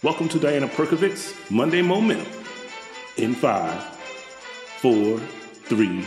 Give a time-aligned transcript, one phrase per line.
[0.00, 2.24] Welcome to Diana Perkovic's Monday Momentum
[3.16, 3.82] in five,
[4.80, 6.06] four, three,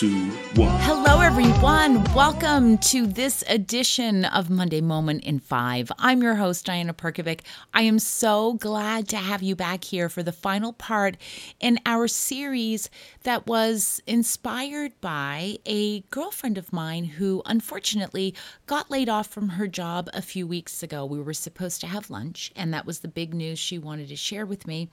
[0.00, 0.80] two, one.
[0.80, 2.02] Hello, everyone.
[2.14, 5.92] Welcome to this edition of Monday Moment in Five.
[5.98, 7.40] I'm your host, Diana Perkovic.
[7.74, 11.18] I am so glad to have you back here for the final part
[11.60, 12.88] in our series
[13.24, 19.66] that was inspired by a girlfriend of mine who unfortunately got laid off from her
[19.66, 21.04] job a few weeks ago.
[21.04, 24.16] We were supposed to have lunch, and that was the big news she wanted to
[24.16, 24.88] share with me.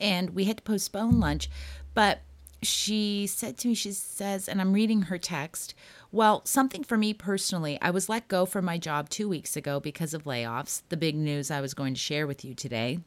[0.00, 1.48] And we had to postpone lunch,
[1.94, 2.22] but
[2.62, 5.74] she said to me, she says, and I'm reading her text.
[6.10, 9.78] Well, something for me personally, I was let go from my job two weeks ago
[9.78, 13.00] because of layoffs, the big news I was going to share with you today.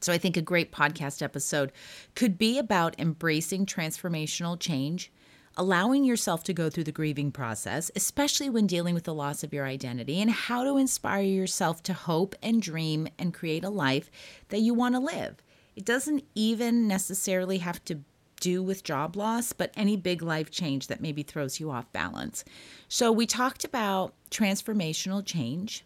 [0.00, 1.72] So I think a great podcast episode
[2.14, 5.10] could be about embracing transformational change,
[5.56, 9.54] allowing yourself to go through the grieving process, especially when dealing with the loss of
[9.54, 14.10] your identity, and how to inspire yourself to hope and dream and create a life
[14.48, 15.36] that you want to live.
[15.76, 18.00] It doesn't even necessarily have to
[18.40, 22.44] do with job loss, but any big life change that maybe throws you off balance.
[22.88, 25.84] So, we talked about transformational change.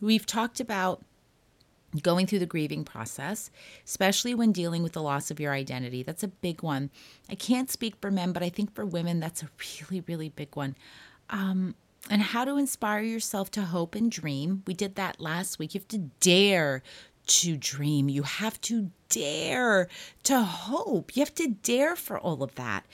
[0.00, 1.02] We've talked about
[2.00, 3.50] going through the grieving process,
[3.84, 6.02] especially when dealing with the loss of your identity.
[6.02, 6.90] That's a big one.
[7.28, 10.56] I can't speak for men, but I think for women, that's a really, really big
[10.56, 10.74] one.
[11.28, 11.74] Um,
[12.10, 14.62] and how to inspire yourself to hope and dream.
[14.66, 15.74] We did that last week.
[15.74, 16.82] You have to dare
[17.26, 18.08] to dream.
[18.08, 19.88] You have to dare
[20.24, 21.14] to hope.
[21.16, 22.84] You have to dare for all of that.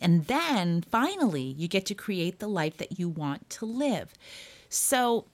[0.00, 4.14] And then finally, you get to create the life that you want to live.
[4.68, 5.24] So,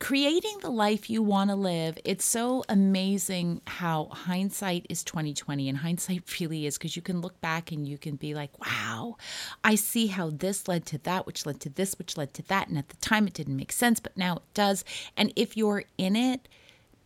[0.00, 5.78] creating the life you want to live it's so amazing how hindsight is 2020 and
[5.78, 9.16] hindsight really is because you can look back and you can be like wow
[9.64, 12.68] i see how this led to that which led to this which led to that
[12.68, 14.84] and at the time it didn't make sense but now it does
[15.16, 16.46] and if you're in it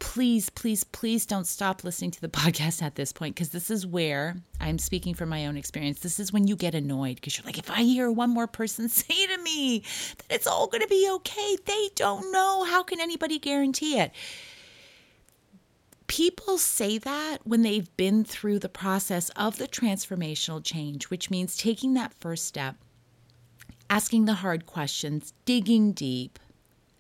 [0.03, 3.87] please, please, please don't stop listening to the podcast at this point because this is
[3.87, 6.01] where I'm speaking from my own experience.
[6.01, 8.89] This is when you get annoyed because you're like, if I hear one more person
[8.91, 9.85] say to me
[10.19, 12.65] that it's all going to be okay, they don't know.
[12.65, 14.11] How can anybody guarantee it?
[16.09, 21.57] People say that when they've been through the process of the transformational change, which means
[21.57, 22.75] taking that first step,
[23.89, 26.41] asking the hard questions, digging deep,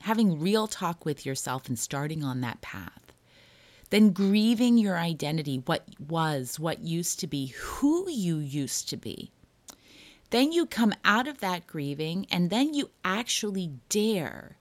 [0.03, 3.13] having real talk with yourself and starting on that path.
[3.91, 9.31] Then grieving your identity, what was, what used to be, who you used to be.
[10.31, 14.57] Then you come out of that grieving and then you actually dare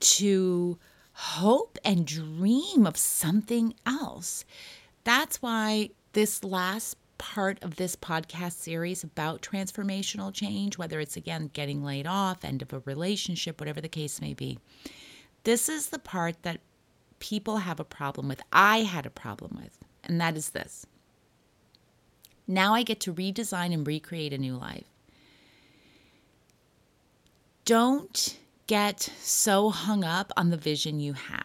[0.00, 0.78] to
[1.12, 4.44] hope and dream of something else.
[5.02, 11.50] That's why this last part of this podcast series about transformational change, whether it's again
[11.52, 14.58] getting laid off, end of a relationship, whatever the case may be.
[15.44, 16.60] This is the part that
[17.18, 18.40] people have a problem with.
[18.52, 20.86] I had a problem with, and that is this.
[22.46, 24.86] Now I get to redesign and recreate a new life.
[27.64, 31.44] Don't get so hung up on the vision you have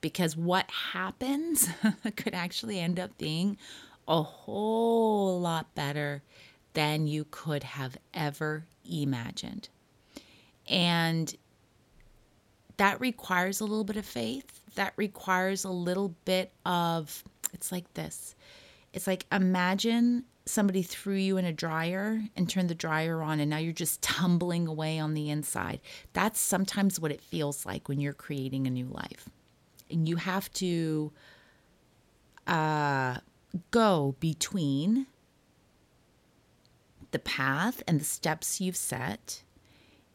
[0.00, 1.68] because what happens
[2.16, 3.56] could actually end up being
[4.10, 6.20] a whole lot better
[6.72, 9.68] than you could have ever imagined.
[10.68, 11.32] And
[12.76, 14.60] that requires a little bit of faith.
[14.74, 17.22] That requires a little bit of,
[17.52, 18.34] it's like this.
[18.92, 23.48] It's like imagine somebody threw you in a dryer and turned the dryer on, and
[23.48, 25.80] now you're just tumbling away on the inside.
[26.14, 29.28] That's sometimes what it feels like when you're creating a new life.
[29.88, 31.12] And you have to
[32.48, 33.18] uh,
[33.70, 35.06] go between
[37.10, 39.42] the path and the steps you've set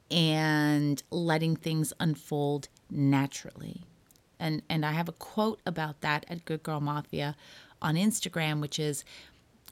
[0.10, 3.82] and letting things unfold naturally.
[4.40, 7.36] And and I have a quote about that at Good Girl Mafia
[7.82, 9.04] on Instagram which is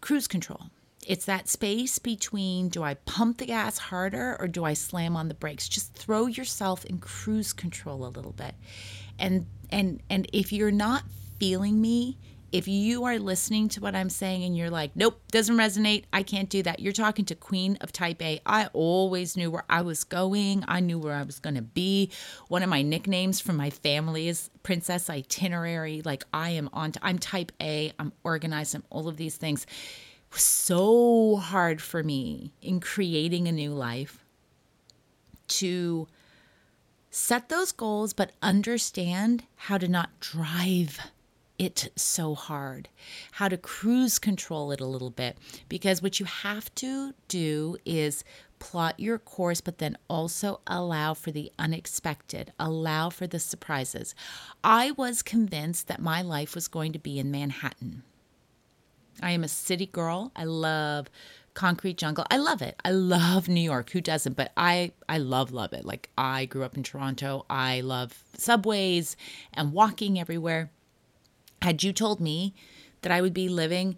[0.01, 0.68] cruise control.
[1.06, 5.28] It's that space between do I pump the gas harder or do I slam on
[5.28, 5.68] the brakes?
[5.68, 8.56] Just throw yourself in cruise control a little bit.
[9.19, 11.03] And and and if you're not
[11.39, 12.18] feeling me,
[12.53, 16.21] if you are listening to what I'm saying and you're like, nope, doesn't resonate, I
[16.21, 16.79] can't do that.
[16.79, 18.39] You're talking to Queen of Type A.
[18.45, 22.11] I always knew where I was going, I knew where I was going to be.
[22.50, 26.03] One of my nicknames from my family is Princess Itinerary.
[26.05, 29.63] Like, I am on, t- I'm Type A, I'm organized, I'm all of these things.
[29.63, 34.23] It was so hard for me in creating a new life
[35.47, 36.07] to
[37.09, 41.00] set those goals, but understand how to not drive
[41.59, 42.89] it so hard,
[43.33, 45.38] how to cruise control it a little bit.
[45.69, 48.23] Because what you have to do is
[48.59, 54.15] plot your course, but then also allow for the unexpected, allow for the surprises.
[54.63, 58.03] I was convinced that my life was going to be in Manhattan.
[59.21, 60.31] I am a city girl.
[60.35, 61.09] I love
[61.53, 62.25] concrete jungle.
[62.31, 62.75] I love it.
[62.83, 63.91] I love New York.
[63.91, 64.35] Who doesn't?
[64.35, 65.85] But I I love love it.
[65.85, 67.45] Like I grew up in Toronto.
[67.50, 69.15] I love subways
[69.53, 70.71] and walking everywhere.
[71.63, 72.54] Had you told me
[73.04, 73.98] that I would be living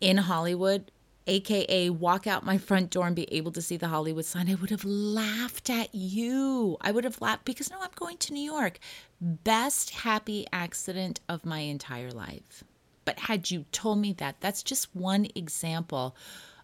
[0.00, 0.92] in Hollywood,
[1.26, 4.54] aka walk out my front door and be able to see the Hollywood sign, I
[4.54, 6.76] would have laughed at you.
[6.80, 8.78] I would have laughed because no, I'm going to New York.
[9.20, 12.62] Best happy accident of my entire life.
[13.04, 16.14] But had you told me that, that's just one example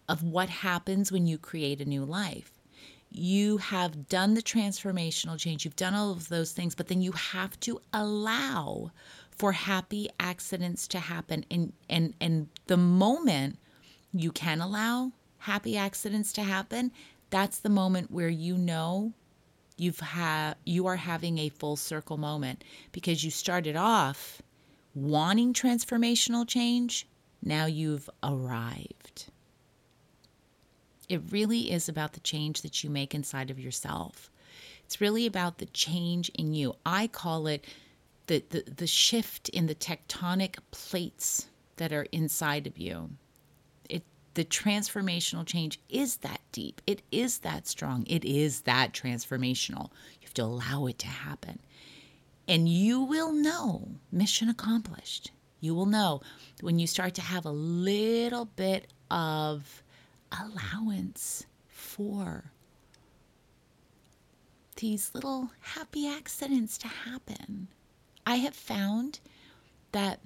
[0.07, 2.56] of what happens when you create a new life.
[3.09, 7.13] You have done the transformational change, you've done all of those things, but then you
[7.13, 8.91] have to allow
[9.31, 13.59] for happy accidents to happen and and and the moment
[14.13, 16.91] you can allow happy accidents to happen,
[17.29, 19.13] that's the moment where you know
[19.77, 24.41] you've had you are having a full circle moment because you started off
[24.95, 27.07] wanting transformational change,
[27.43, 29.27] now you've arrived.
[31.09, 34.29] It really is about the change that you make inside of yourself.
[34.85, 36.75] It's really about the change in you.
[36.85, 37.65] I call it
[38.27, 43.11] the, the, the shift in the tectonic plates that are inside of you.
[43.89, 46.81] It the transformational change is that deep.
[46.85, 48.05] It is that strong.
[48.07, 49.89] It is that transformational.
[50.21, 51.59] You have to allow it to happen.
[52.47, 55.31] And you will know mission accomplished.
[55.59, 56.21] You will know
[56.61, 59.83] when you start to have a little bit of
[60.31, 62.51] allowance for
[64.77, 67.67] these little happy accidents to happen.
[68.25, 69.19] I have found
[69.91, 70.19] that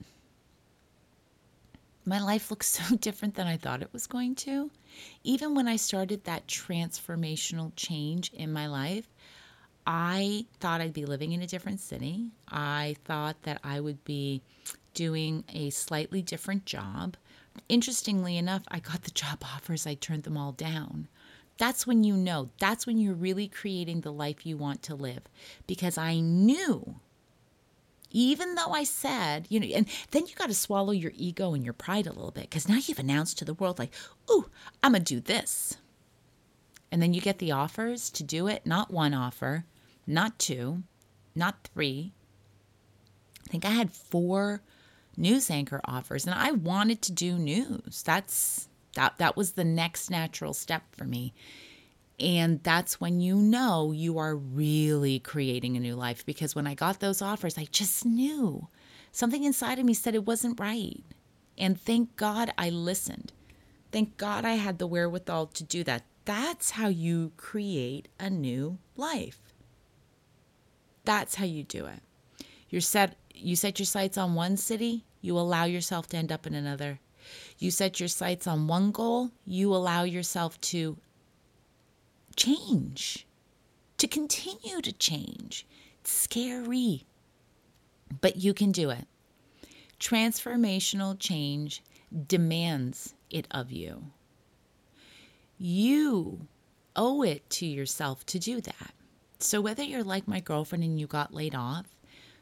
[2.05, 4.69] my life looks so different than I thought it was going to.
[5.23, 9.07] Even when I started that transformational change in my life,
[9.85, 12.31] I thought I'd be living in a different city.
[12.47, 14.41] I thought that I would be
[14.93, 17.15] doing a slightly different job.
[17.69, 21.07] Interestingly enough, I got the job offers, I turned them all down.
[21.57, 25.21] That's when you know, that's when you're really creating the life you want to live.
[25.67, 26.95] Because I knew,
[28.09, 31.63] even though I said, you know, and then you got to swallow your ego and
[31.63, 33.93] your pride a little bit because now you've announced to the world, like,
[34.29, 34.49] ooh,
[34.81, 35.77] I'm going to do this.
[36.91, 39.65] And then you get the offers to do it, not one offer,
[40.05, 40.83] not two,
[41.35, 42.11] not three.
[43.47, 44.61] I think I had four
[45.17, 48.03] news anchor offers and I wanted to do news.
[48.03, 51.33] That's that that was the next natural step for me.
[52.19, 56.75] And that's when you know you are really creating a new life because when I
[56.75, 58.67] got those offers, I just knew
[59.11, 61.03] something inside of me said it wasn't right.
[61.57, 63.33] And thank God I listened.
[63.91, 66.03] Thank God I had the wherewithal to do that.
[66.25, 69.39] That's how you create a new life.
[71.03, 72.01] That's how you do it.
[72.69, 76.47] You're set you set your sights on one city, you allow yourself to end up
[76.47, 76.99] in another.
[77.57, 80.97] You set your sights on one goal, you allow yourself to
[82.35, 83.27] change,
[83.97, 85.65] to continue to change.
[85.99, 87.05] It's scary,
[88.19, 89.07] but you can do it.
[89.99, 91.83] Transformational change
[92.27, 94.05] demands it of you.
[95.57, 96.47] You
[96.95, 98.93] owe it to yourself to do that.
[99.39, 101.85] So, whether you're like my girlfriend and you got laid off,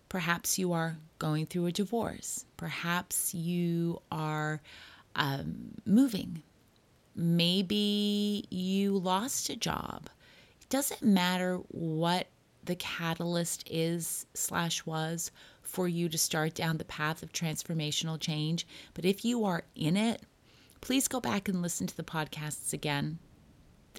[0.09, 2.45] Perhaps you are going through a divorce.
[2.57, 4.61] Perhaps you are
[5.15, 6.41] um, moving.
[7.15, 10.09] Maybe you lost a job.
[10.61, 12.27] It doesn't matter what
[12.63, 15.31] the catalyst is slash was
[15.61, 18.67] for you to start down the path of transformational change.
[18.93, 20.21] But if you are in it,
[20.81, 23.19] please go back and listen to the podcasts again.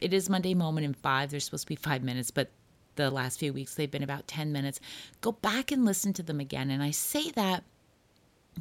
[0.00, 1.30] It is Monday Moment in five.
[1.30, 2.50] There's supposed to be five minutes, but
[2.96, 4.80] the last few weeks, they've been about 10 minutes.
[5.20, 6.70] Go back and listen to them again.
[6.70, 7.64] And I say that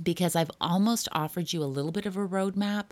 [0.02, 2.92] because I've almost offered you a little bit of a roadmap.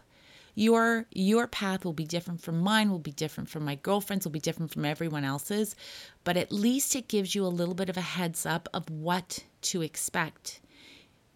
[0.56, 4.32] Your your path will be different from mine, will be different from my girlfriend's, will
[4.32, 5.76] be different from everyone else's,
[6.24, 9.44] but at least it gives you a little bit of a heads up of what
[9.62, 10.60] to expect.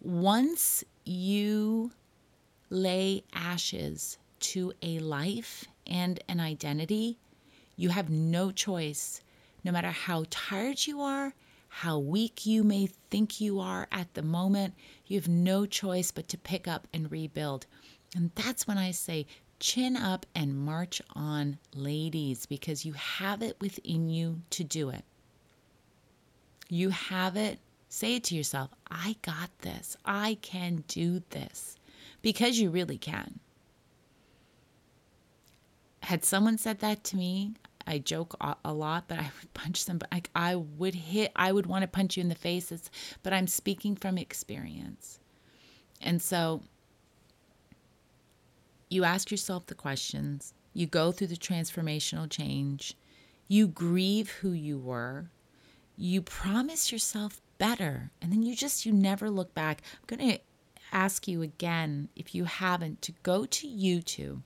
[0.00, 1.92] Once you
[2.68, 7.16] lay ashes to a life and an identity,
[7.76, 9.20] you have no choice
[9.64, 11.34] no matter how tired you are,
[11.68, 14.74] how weak you may think you are at the moment,
[15.06, 17.66] you have no choice but to pick up and rebuild.
[18.14, 19.26] And that's when I say,
[19.58, 25.04] chin up and march on, ladies, because you have it within you to do it.
[26.68, 27.58] You have it.
[27.88, 29.96] Say it to yourself I got this.
[30.04, 31.76] I can do this
[32.22, 33.38] because you really can.
[36.02, 37.54] Had someone said that to me
[37.86, 39.98] I joke a, lot, but I would punch them.
[39.98, 41.32] But I, would hit.
[41.36, 42.90] I would want to punch you in the faces.
[43.22, 45.18] But I'm speaking from experience,
[46.00, 46.62] and so
[48.88, 50.54] you ask yourself the questions.
[50.74, 52.96] You go through the transformational change.
[53.48, 55.30] You grieve who you were.
[55.96, 59.82] You promise yourself better, and then you just you never look back.
[59.94, 60.40] I'm going to
[60.92, 64.42] ask you again, if you haven't, to go to YouTube,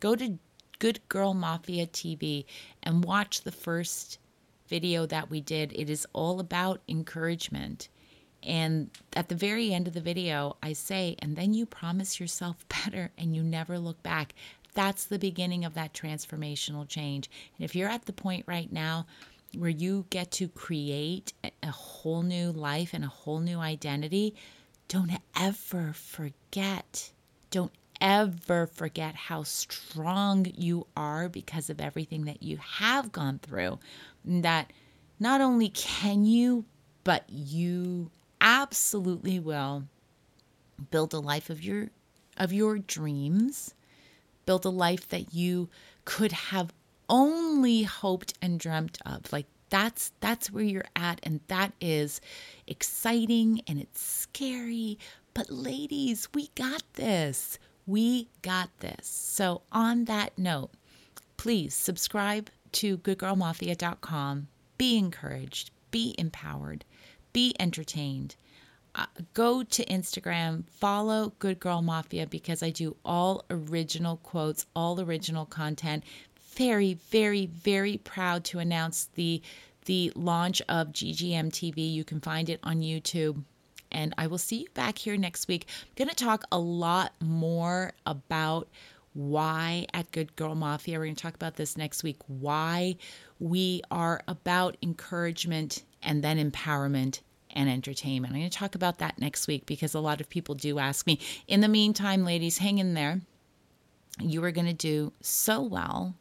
[0.00, 0.38] go to
[0.78, 2.44] Good Girl Mafia TV,
[2.82, 4.18] and watch the first
[4.68, 5.72] video that we did.
[5.72, 7.88] It is all about encouragement.
[8.42, 12.66] And at the very end of the video, I say, and then you promise yourself
[12.84, 14.34] better and you never look back.
[14.74, 17.30] That's the beginning of that transformational change.
[17.56, 19.06] And if you're at the point right now
[19.56, 24.34] where you get to create a whole new life and a whole new identity,
[24.88, 27.12] don't ever forget,
[27.50, 33.78] don't ever forget how strong you are because of everything that you have gone through.
[34.24, 34.72] That
[35.20, 36.64] not only can you,
[37.04, 38.10] but you
[38.40, 39.84] absolutely will
[40.90, 41.90] build a life of your
[42.36, 43.74] of your dreams,
[44.44, 45.68] build a life that you
[46.04, 46.72] could have
[47.08, 49.32] only hoped and dreamt of.
[49.32, 52.20] Like that's that's where you're at and that is
[52.66, 54.98] exciting and it's scary
[55.32, 59.06] but ladies we got this we got this.
[59.06, 60.70] So on that note
[61.36, 64.48] please subscribe to goodgirlmafia.com
[64.78, 65.70] be encouraged.
[65.90, 66.84] Be empowered.
[67.32, 68.36] Be entertained.
[68.94, 75.00] Uh, go to Instagram, follow Good Girl Mafia because I do all original quotes, all
[75.00, 76.04] original content.
[76.54, 79.42] Very, very, very proud to announce the
[79.86, 81.92] the launch of GGM TV.
[81.92, 83.42] You can find it on YouTube.
[83.94, 85.66] And I will see you back here next week.
[85.68, 88.68] I'm going to talk a lot more about
[89.14, 92.96] why at Good Girl Mafia, we're going to talk about this next week, why
[93.38, 97.20] we are about encouragement and then empowerment
[97.50, 98.34] and entertainment.
[98.34, 101.06] I'm going to talk about that next week because a lot of people do ask
[101.06, 101.20] me.
[101.46, 103.20] In the meantime, ladies, hang in there.
[104.20, 106.14] You are going to do so well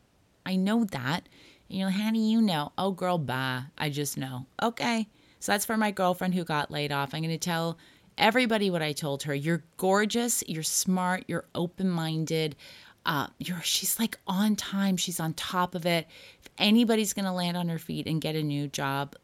[0.46, 1.28] I know that.
[1.70, 2.72] And you're like, how do you know?
[2.78, 3.64] Oh, girl, bah.
[3.78, 4.46] I just know.
[4.62, 5.08] Okay.
[5.44, 7.14] So that's for my girlfriend who got laid off.
[7.14, 7.78] I'm going to tell
[8.18, 9.36] everybody what I told her.
[9.36, 10.42] You're gorgeous.
[10.48, 11.26] You're smart.
[11.28, 12.56] You're open minded.
[13.06, 14.96] Uh, you're she's like on time.
[14.96, 16.08] She's on top of it.
[16.40, 19.18] If anybody's going to land on her feet and get a new job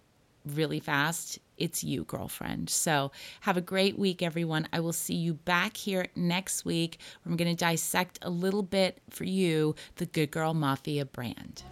[0.46, 2.70] really fast, it's you, girlfriend.
[2.70, 4.68] So have a great week, everyone.
[4.74, 7.00] I will see you back here next week.
[7.26, 11.64] I'm going to dissect a little bit for you the Good Girl Mafia brand.